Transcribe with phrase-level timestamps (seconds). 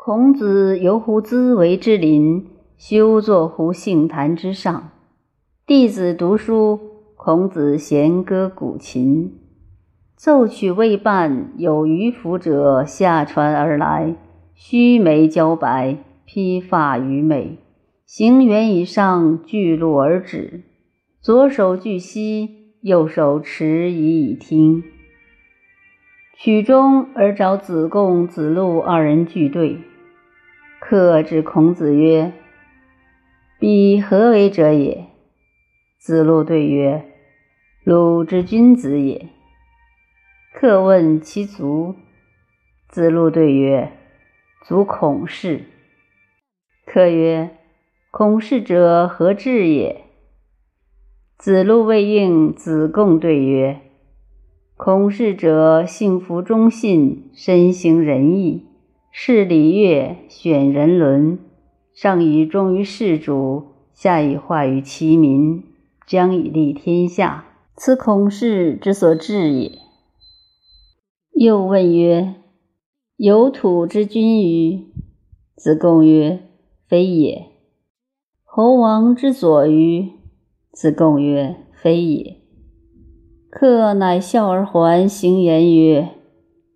[0.00, 4.90] 孔子游乎兹为之林，休坐乎杏坛之上。
[5.66, 6.78] 弟子读书，
[7.16, 9.32] 孔子弦歌鼓琴，
[10.16, 14.14] 奏曲未半，有渔夫者下船而来，
[14.54, 17.58] 须眉焦白，披发愚昧，
[18.06, 20.62] 行辕以上，巨鹿而止，
[21.20, 22.48] 左手据膝，
[22.82, 24.84] 右手持以以听。
[26.40, 29.80] 曲终而找子贡、子路二人俱对。
[30.78, 32.32] 客之孔子曰
[33.58, 35.06] ：“彼何为者也？”
[35.98, 37.04] 子路对曰
[37.82, 39.30] ：“鲁之君子也。”
[40.54, 41.96] 客问其族，
[42.86, 43.90] 子路对曰
[44.64, 45.64] ：“族孔氏。”
[46.86, 47.50] 客曰
[48.12, 50.04] ：“孔氏者何志也？”
[51.36, 53.80] 子路未应，子贡对曰
[54.78, 58.62] ：“孔氏者，幸福忠信，身行仁义。”
[59.10, 61.40] 是礼乐，选人伦，
[61.92, 65.64] 上以忠于事主，下以化于其民，
[66.06, 67.46] 将以利天下。
[67.74, 69.72] 此孔氏之所至也。
[71.32, 72.36] 又问曰
[73.18, 74.86] ：“有土之君于？”
[75.58, 76.38] 子贡曰
[76.86, 77.46] ：“非也。”
[78.46, 80.12] 侯王之所于？
[80.70, 82.36] 子贡曰：“非也。”
[83.50, 86.10] 客乃笑而还，行言曰。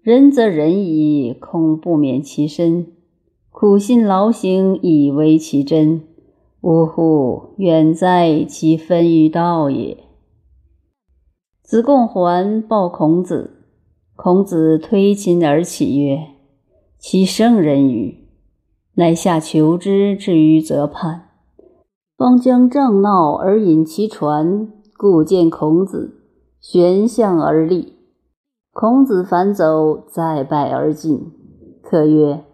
[0.01, 2.87] 仁则仁矣，恐不免其身；
[3.51, 6.03] 苦心劳行以为其真。
[6.63, 7.55] 呜呼！
[7.57, 9.99] 远哉其分于道也！
[11.63, 13.65] 子贡还报孔子，
[14.17, 16.29] 孔子推琴而起曰
[16.99, 18.17] ：“其圣人与？”
[18.95, 21.29] 乃下求之，至于泽畔，
[22.17, 26.22] 方将杖闹而引其船，故见孔子，
[26.63, 27.99] 悬象而立。
[28.71, 31.33] 孔子反走，再拜而进。
[31.83, 32.45] 客曰：“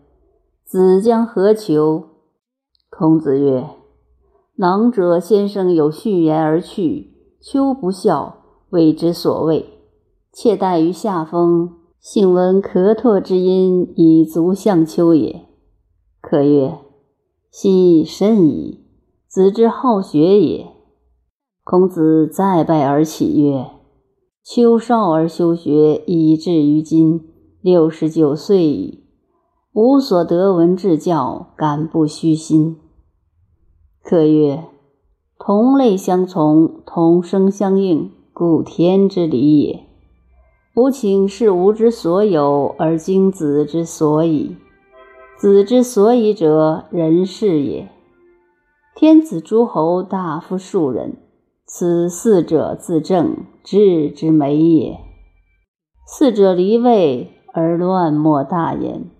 [0.65, 2.05] 子将何求？”
[2.89, 3.69] 孔子曰
[4.57, 8.39] ：“囊者先生有序言而去，秋不孝，
[8.71, 9.67] 谓之所谓。
[10.33, 15.43] 妾待于下风，幸闻咳唾之音，以足向秋也。”
[16.23, 16.79] 客曰
[17.53, 18.87] ：“奚甚矣！
[19.29, 20.67] 子之好学也。”
[21.63, 23.78] 孔子再拜而起曰。
[24.51, 27.21] 秋少而修学，以至于今
[27.61, 29.05] 六十九岁矣，
[29.75, 32.79] 无所得闻至教，敢不虚心？
[34.03, 34.65] 客曰：
[35.39, 39.85] 同类相从，同声相应，故天之理也。
[40.75, 44.57] 吾请是吾之所有，而经子之所以。
[45.37, 47.91] 子之所以者，人事也。
[48.97, 51.19] 天子诸侯大夫庶人。
[51.71, 55.01] 此四者自正，治之美也。
[56.07, 59.11] 四者离位而乱莫大焉。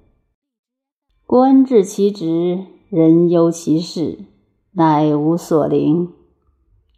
[1.27, 4.21] 官治其职，人忧其事，
[4.73, 6.09] 乃无所灵。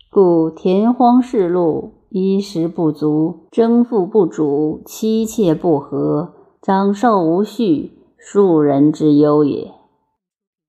[0.08, 6.32] 故田荒世路，衣食不足，征赋不主，妻妾不和，
[6.62, 9.72] 长少无序，庶人之忧也。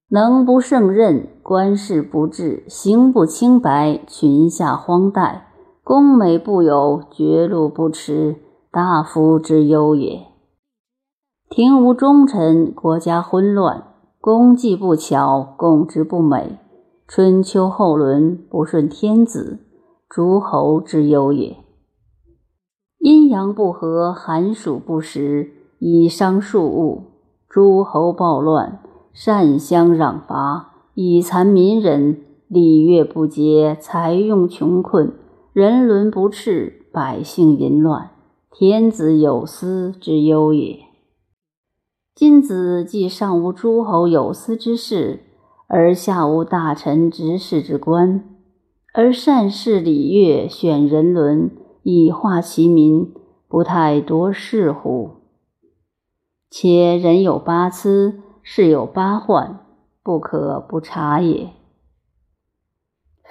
[0.08, 5.40] 能不胜任，官事不治，行不清白，群下荒怠，
[5.82, 8.36] 宫美不有，绝路不持，
[8.70, 10.26] 大夫之忧也。
[11.50, 13.84] 庭无忠臣，国家昏乱，
[14.20, 16.58] 功绩不巧，共之不美，
[17.06, 19.58] 春秋后轮不顺天子，
[20.08, 21.56] 诸侯之忧也。
[22.98, 27.02] 阴阳不和，寒暑不时，以伤庶物，
[27.48, 28.78] 诸侯暴乱。
[29.14, 32.16] 善相攘伐，以残民人；
[32.48, 35.12] 礼乐不节，财用穷困，
[35.52, 38.10] 人伦不治，百姓淫乱，
[38.50, 40.80] 天子有私之忧也。
[42.14, 45.20] 今子既上无诸侯有司之事，
[45.66, 48.24] 而下无大臣执事之官，
[48.92, 51.50] 而善事礼乐，选人伦，
[51.82, 53.10] 以化其民，
[53.48, 55.10] 不太多事乎？
[56.50, 58.20] 且人有八思。
[58.44, 59.60] 事有八患，
[60.02, 61.50] 不可不察也。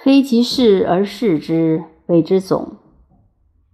[0.02, 2.78] 非其事而事之，谓之总；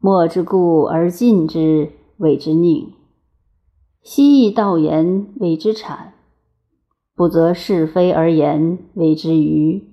[0.00, 2.92] 莫之故而进之，谓之佞。
[4.02, 6.12] 希易道言，谓之谄；
[7.14, 9.88] 不择是非而言，谓之愚。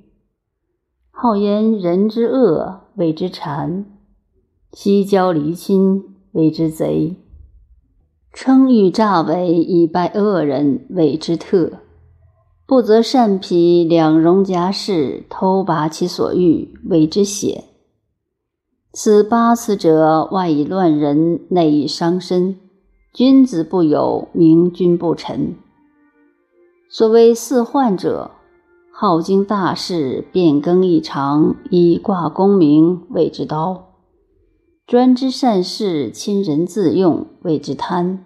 [1.11, 3.85] 好言人之恶，谓之谄；
[4.71, 7.15] 西交离亲，谓之贼。
[8.33, 11.79] 称誉诈伪以败恶人，谓之特；
[12.67, 17.65] 不择善匹，两容夹饰，偷拔其所欲，谓之血。
[18.91, 22.57] 此八辞者，外以乱人，内以伤身。
[23.13, 25.55] 君子不有，明君不臣。
[26.89, 28.31] 所谓四患者，
[28.91, 33.91] 好经大事，变更异常，以挂功名谓之刀；
[34.87, 38.25] 专知善事，亲人自用谓之贪；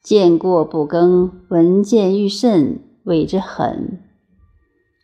[0.00, 4.00] 见过不更，闻见欲甚谓之狠。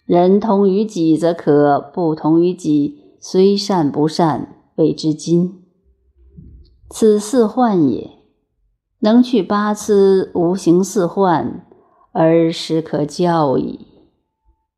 [0.06, 5.64] 人同于己则可，不同于己，虽善不善谓之今。
[6.88, 8.12] 此四患也。
[9.00, 11.66] 能去八思，无形四患，
[12.12, 13.87] 而时可教矣。